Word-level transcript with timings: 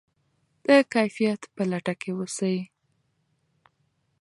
د 0.65 0.67
کیفیت 0.93 1.41
په 1.55 1.63
لټه 1.71 1.93
کې 2.01 2.11
اوسئ. 2.17 2.57